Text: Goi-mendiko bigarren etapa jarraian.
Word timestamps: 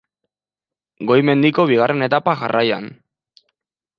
Goi-mendiko 1.09 1.67
bigarren 1.71 2.07
etapa 2.09 2.35
jarraian. 2.41 2.89